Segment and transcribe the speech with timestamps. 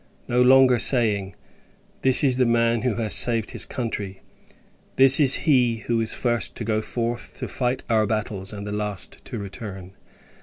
[0.27, 1.35] No longer saying
[2.01, 4.23] "This is the man who has saved his country!
[4.95, 8.65] This is he who is the first to go forth to fight our battles, and
[8.65, 9.93] the last to return!"